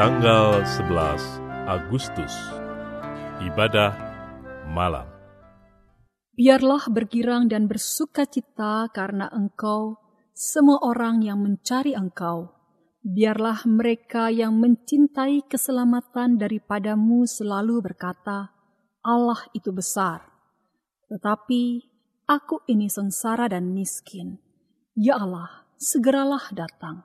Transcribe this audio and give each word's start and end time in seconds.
tanggal 0.00 0.64
11 0.64 1.68
Agustus. 1.68 2.32
Ibadah 3.44 3.92
malam. 4.72 5.04
Biarlah 6.32 6.88
bergirang 6.88 7.52
dan 7.52 7.68
bersuka 7.68 8.24
cita 8.24 8.88
karena 8.96 9.28
engkau, 9.28 10.00
semua 10.32 10.80
orang 10.88 11.20
yang 11.20 11.44
mencari 11.44 11.92
engkau. 11.92 12.48
Biarlah 13.04 13.68
mereka 13.68 14.32
yang 14.32 14.56
mencintai 14.56 15.44
keselamatan 15.44 16.40
daripadamu 16.40 17.28
selalu 17.28 17.84
berkata, 17.84 18.56
Allah 19.04 19.44
itu 19.52 19.68
besar. 19.68 20.24
Tetapi 21.12 21.84
aku 22.24 22.64
ini 22.72 22.88
sengsara 22.88 23.52
dan 23.52 23.76
miskin. 23.76 24.40
Ya 24.96 25.20
Allah, 25.20 25.68
segeralah 25.76 26.48
datang. 26.56 27.04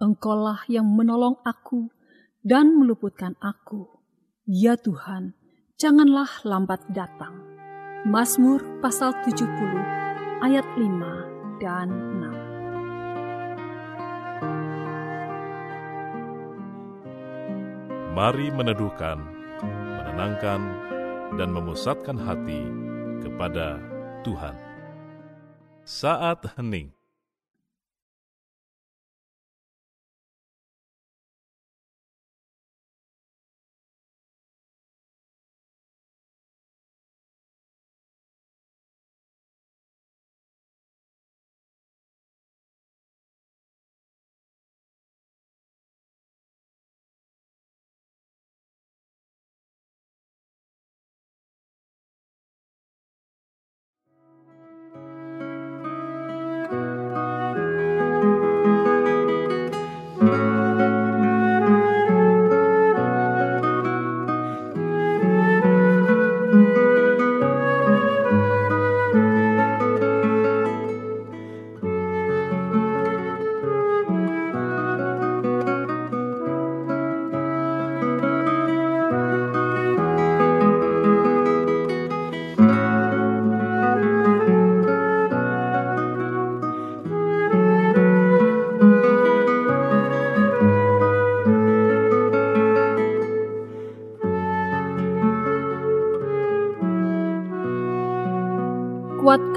Engkaulah 0.00 0.64
yang 0.72 0.88
menolong 0.88 1.36
aku 1.44 1.92
dan 2.42 2.74
meluputkan 2.74 3.38
aku. 3.38 3.86
Ya 4.46 4.74
Tuhan, 4.74 5.34
janganlah 5.78 6.42
lambat 6.42 6.82
datang. 6.90 7.38
Mazmur 8.02 8.58
pasal 8.82 9.14
70 9.22 9.46
ayat 10.42 10.66
5 10.74 11.62
dan 11.62 11.88
6. 12.18 12.42
Mari 18.12 18.52
meneduhkan, 18.52 19.22
menenangkan, 19.62 20.60
dan 21.40 21.48
memusatkan 21.48 22.20
hati 22.20 22.68
kepada 23.24 23.80
Tuhan. 24.20 24.52
Saat 25.82 26.44
hening 26.58 26.92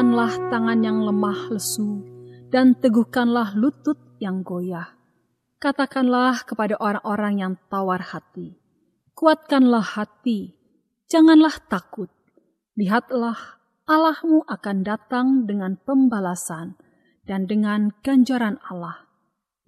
Kuatkanlah 0.00 0.48
tangan 0.48 0.80
yang 0.80 1.04
lemah 1.04 1.52
lesu, 1.52 2.00
dan 2.48 2.72
teguhkanlah 2.72 3.52
lutut 3.52 4.00
yang 4.16 4.40
goyah. 4.40 4.96
Katakanlah 5.60 6.40
kepada 6.48 6.80
orang-orang 6.80 7.44
yang 7.44 7.52
tawar 7.68 8.00
hati, 8.00 8.56
kuatkanlah 9.12 9.84
hati, 9.84 10.56
janganlah 11.04 11.52
takut. 11.68 12.08
Lihatlah, 12.80 13.60
Allahmu 13.84 14.48
akan 14.48 14.76
datang 14.88 15.44
dengan 15.44 15.76
pembalasan 15.76 16.80
dan 17.28 17.44
dengan 17.44 17.92
ganjaran 18.00 18.56
Allah. 18.72 19.04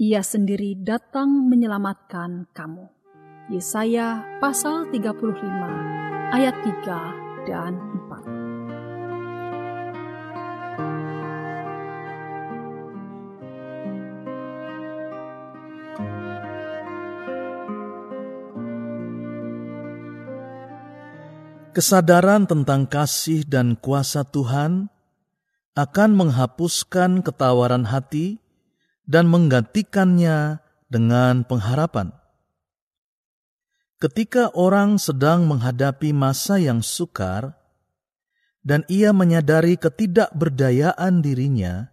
Ia 0.01 0.25
sendiri 0.25 0.81
datang 0.81 1.45
menyelamatkan 1.53 2.49
kamu. 2.57 2.89
Yesaya 3.53 4.25
pasal 4.41 4.89
35 4.89 6.33
ayat 6.33 6.57
3 6.65 7.45
dan 7.45 7.77
4. 8.09 8.12
Kesadaran 21.73 22.45
tentang 22.45 22.85
kasih 22.85 23.49
dan 23.49 23.81
kuasa 23.81 24.29
Tuhan 24.29 24.93
akan 25.73 26.11
menghapuskan 26.13 27.25
ketawaran 27.25 27.89
hati 27.89 28.37
dan 29.09 29.25
menggantikannya 29.33 30.61
dengan 30.93 31.49
pengharapan. 31.49 32.13
Ketika 33.97 34.53
orang 34.53 35.01
sedang 35.01 35.49
menghadapi 35.49 36.13
masa 36.13 36.61
yang 36.61 36.85
sukar 36.85 37.57
dan 38.61 38.85
ia 38.93 39.17
menyadari 39.17 39.81
ketidakberdayaan 39.81 41.25
dirinya, 41.25 41.89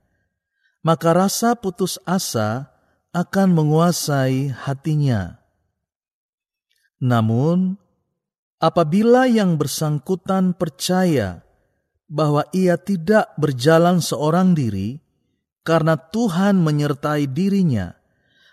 maka 0.83 1.15
rasa 1.15 1.55
putus 1.55 1.95
asa 2.03 2.67
akan 3.11 3.47
menguasai 3.53 4.53
hatinya. 4.53 5.41
Namun, 6.99 7.79
Apabila 8.59 9.23
yang 9.23 9.55
bersangkutan 9.55 10.51
percaya 10.51 11.47
bahwa 12.11 12.43
ia 12.51 12.75
tidak 12.75 13.31
berjalan 13.39 14.03
seorang 14.03 14.51
diri 14.51 14.99
karena 15.63 15.95
Tuhan 15.95 16.59
menyertai 16.59 17.31
dirinya, 17.31 17.95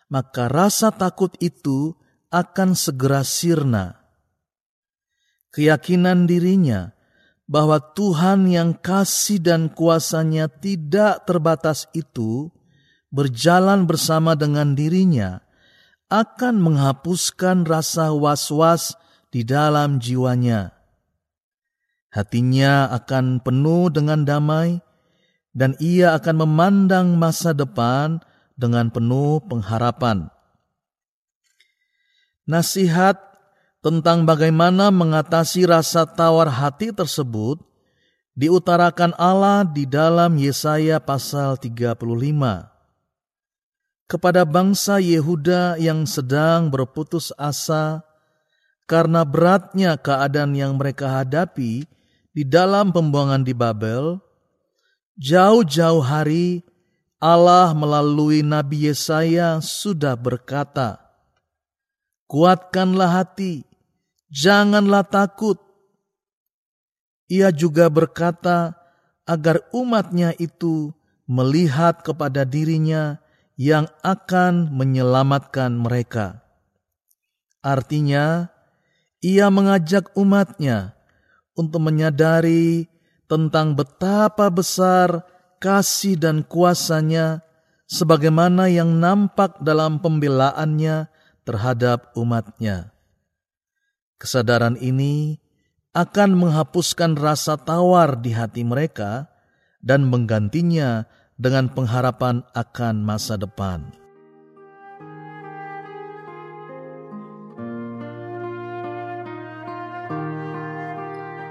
maka 0.07 0.47
rasa 0.47 0.95
takut 0.95 1.35
itu 1.43 1.99
akan 2.31 2.79
segera 2.79 3.27
sirna. 3.27 3.99
Keyakinan 5.51 6.31
dirinya 6.31 6.95
bahwa 7.51 7.83
Tuhan 7.83 8.47
yang 8.47 8.79
kasih 8.79 9.43
dan 9.43 9.75
kuasanya 9.75 10.47
tidak 10.47 11.27
terbatas 11.27 11.91
itu 11.99 12.55
berjalan 13.17 13.89
bersama 13.89 14.37
dengan 14.37 14.77
dirinya 14.77 15.41
akan 16.13 16.61
menghapuskan 16.61 17.65
rasa 17.65 18.13
was-was 18.13 18.93
di 19.33 19.41
dalam 19.41 19.97
jiwanya. 19.97 20.77
Hatinya 22.13 22.93
akan 22.93 23.41
penuh 23.41 23.89
dengan 23.89 24.23
damai, 24.29 24.85
dan 25.57 25.73
ia 25.81 26.13
akan 26.13 26.45
memandang 26.45 27.17
masa 27.17 27.57
depan 27.57 28.21
dengan 28.61 28.93
penuh 28.93 29.41
pengharapan. 29.49 30.29
Nasihat 32.45 33.17
tentang 33.81 34.29
bagaimana 34.29 34.93
mengatasi 34.93 35.65
rasa 35.67 36.05
tawar 36.07 36.53
hati 36.53 36.93
tersebut 36.93 37.59
diutarakan 38.37 39.17
Allah 39.17 39.65
di 39.65 39.89
dalam 39.89 40.37
Yesaya 40.37 41.01
pasal 41.01 41.59
35. 41.59 42.76
Kepada 44.07 44.47
bangsa 44.47 45.03
Yehuda 45.03 45.83
yang 45.83 46.07
sedang 46.07 46.71
berputus 46.71 47.35
asa 47.35 48.07
karena 48.87 49.27
beratnya 49.27 49.99
keadaan 49.99 50.55
yang 50.55 50.79
mereka 50.79 51.11
hadapi 51.11 51.91
di 52.31 52.43
dalam 52.47 52.95
pembuangan 52.95 53.43
di 53.43 53.51
Babel, 53.51 54.23
jauh-jauh 55.19 56.07
hari 56.07 56.63
Allah 57.19 57.75
melalui 57.75 58.47
Nabi 58.47 58.87
Yesaya 58.87 59.59
sudah 59.59 60.15
berkata, 60.15 61.03
Kuatkanlah 62.31 63.11
hati, 63.11 63.67
janganlah 64.31 65.03
takut. 65.03 65.59
Ia 67.27 67.51
juga 67.51 67.91
berkata 67.91 68.79
agar 69.27 69.67
umatnya 69.75 70.31
itu 70.39 70.95
melihat 71.27 72.07
kepada 72.07 72.47
dirinya 72.47 73.19
yang 73.57 73.89
akan 74.05 74.69
menyelamatkan 74.73 75.73
mereka. 75.73 76.45
Artinya, 77.65 78.53
ia 79.25 79.49
mengajak 79.49 80.13
umatnya 80.15 80.95
untuk 81.57 81.83
menyadari 81.83 82.87
tentang 83.27 83.75
betapa 83.75 84.53
besar 84.53 85.25
kasih 85.59 86.21
dan 86.21 86.45
kuasanya 86.47 87.43
sebagaimana 87.89 88.71
yang 88.71 89.01
nampak 89.01 89.59
dalam 89.65 89.99
pembelaannya 89.99 91.11
terhadap 91.43 92.13
umatnya. 92.15 92.93
Kesadaran 94.21 94.77
ini 94.79 95.41
akan 95.97 96.37
menghapuskan 96.37 97.17
rasa 97.17 97.57
tawar 97.57 98.21
di 98.21 98.37
hati 98.37 98.63
mereka 98.69 99.33
dan 99.81 100.05
menggantinya 100.05 101.09
dengan 101.37 101.69
pengharapan 101.69 102.41
akan 102.57 103.05
masa 103.05 103.37
depan. 103.37 103.85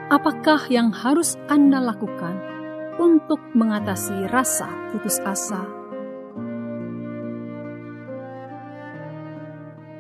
Apakah 0.10 0.70
yang 0.70 0.90
harus 0.94 1.38
Anda 1.50 1.82
lakukan 1.82 2.38
untuk 2.98 3.42
mengatasi 3.54 4.30
rasa 4.30 4.70
putus 4.94 5.22
asa? 5.22 5.66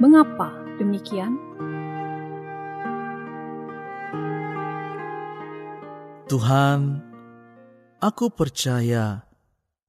Mengapa 0.01 0.53
demikian? 0.77 1.37
Tuhan, 6.25 7.05
aku 8.01 8.33
percaya 8.33 9.25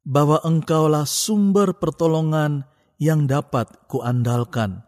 bahwa 0.07 0.39
Engkaulah 0.47 1.03
sumber 1.03 1.75
pertolongan 1.75 2.63
yang 3.03 3.27
dapat 3.27 3.67
kuandalkan. 3.91 4.87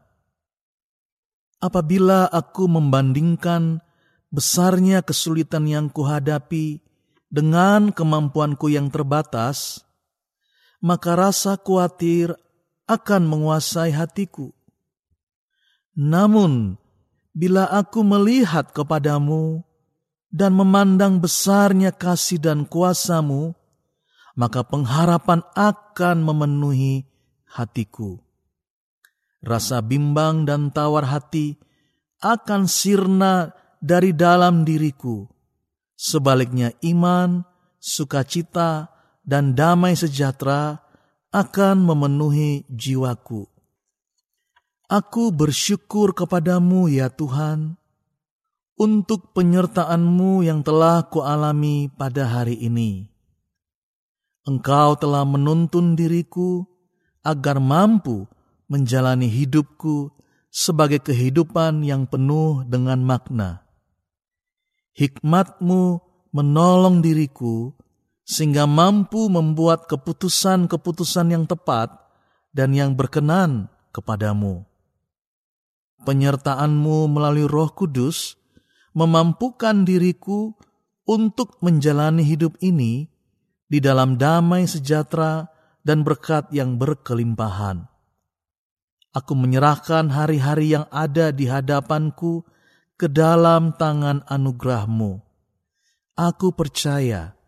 Apabila 1.58 2.30
aku 2.30 2.70
membandingkan 2.70 3.82
besarnya 4.30 5.02
kesulitan 5.02 5.66
yang 5.66 5.90
kuhadapi 5.90 6.78
dengan 7.26 7.90
kemampuanku 7.90 8.70
yang 8.70 8.94
terbatas, 8.94 9.82
maka 10.78 11.18
rasa 11.18 11.58
khawatir 11.58 12.38
akan 12.86 13.22
menguasai 13.26 13.90
hatiku. 13.90 14.54
Namun, 15.98 16.78
bila 17.34 17.66
aku 17.66 18.06
melihat 18.06 18.70
kepadamu 18.70 19.66
dan 20.30 20.54
memandang 20.54 21.18
besarnya 21.18 21.90
kasih 21.90 22.38
dan 22.38 22.62
kuasamu, 22.62 23.57
maka 24.38 24.62
pengharapan 24.62 25.42
akan 25.58 26.22
memenuhi 26.22 27.02
hatiku. 27.50 28.22
Rasa 29.42 29.82
bimbang 29.82 30.46
dan 30.46 30.70
tawar 30.70 31.10
hati 31.10 31.58
akan 32.22 32.70
sirna 32.70 33.50
dari 33.82 34.14
dalam 34.14 34.62
diriku. 34.62 35.26
Sebaliknya 35.98 36.70
iman, 36.86 37.42
sukacita, 37.82 38.94
dan 39.26 39.58
damai 39.58 39.98
sejahtera 39.98 40.86
akan 41.34 41.76
memenuhi 41.82 42.62
jiwaku. 42.70 43.42
Aku 44.88 45.34
bersyukur 45.34 46.14
kepadamu 46.14 46.88
ya 46.88 47.10
Tuhan, 47.12 47.76
untuk 48.78 49.34
penyertaanmu 49.34 50.46
yang 50.46 50.62
telah 50.62 51.04
kualami 51.10 51.90
pada 51.92 52.24
hari 52.24 52.56
ini. 52.56 53.17
Engkau 54.48 54.96
telah 54.96 55.28
menuntun 55.28 55.92
diriku 55.92 56.64
agar 57.20 57.60
mampu 57.60 58.24
menjalani 58.72 59.28
hidupku 59.28 60.08
sebagai 60.48 61.04
kehidupan 61.04 61.84
yang 61.84 62.08
penuh 62.08 62.64
dengan 62.64 63.04
makna 63.04 63.68
hikmatmu 64.98 66.02
menolong 66.34 66.98
diriku 66.98 67.70
sehingga 68.26 68.66
mampu 68.66 69.30
membuat 69.30 69.86
keputusan-keputusan 69.86 71.32
yang 71.32 71.44
tepat 71.46 71.94
dan 72.50 72.74
yang 72.74 72.98
berkenan 72.98 73.70
kepadamu. 73.94 74.66
Penyertaanmu 76.02 77.08
melalui 77.08 77.46
roh 77.46 77.70
kudus 77.70 78.34
memampukan 78.92 79.86
diriku 79.86 80.52
untuk 81.06 81.56
menjalani 81.62 82.26
hidup 82.26 82.58
ini 82.58 83.06
di 83.68 83.78
dalam 83.78 84.16
damai 84.16 84.64
sejahtera 84.64 85.46
dan 85.84 86.02
berkat 86.02 86.48
yang 86.50 86.80
berkelimpahan. 86.80 87.86
Aku 89.12 89.32
menyerahkan 89.36 90.12
hari-hari 90.12 90.76
yang 90.76 90.84
ada 90.92 91.32
di 91.32 91.48
hadapanku 91.48 92.44
ke 92.98 93.08
dalam 93.08 93.76
tangan 93.76 94.24
anugerahmu. 94.26 95.20
Aku 96.18 96.50
percaya 96.50 97.38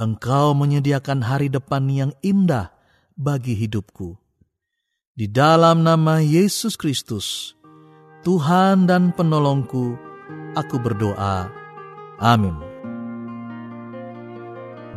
Engkau 0.00 0.56
menyediakan 0.56 1.22
hari 1.22 1.52
depan 1.52 1.86
yang 1.86 2.10
indah 2.24 2.72
bagi 3.14 3.54
hidupku. 3.54 4.18
Di 5.12 5.28
dalam 5.28 5.84
nama 5.84 6.18
Yesus 6.24 6.74
Kristus, 6.80 7.52
Tuhan 8.24 8.88
dan 8.88 9.12
penolongku, 9.12 9.94
aku 10.56 10.76
berdoa. 10.80 11.52
Amin. 12.16 12.71